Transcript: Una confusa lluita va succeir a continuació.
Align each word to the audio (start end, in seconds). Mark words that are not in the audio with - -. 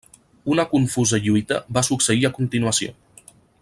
Una 0.53 0.63
confusa 0.71 1.19
lluita 1.27 1.59
va 1.77 1.85
succeir 1.91 2.27
a 2.31 2.35
continuació. 2.39 2.95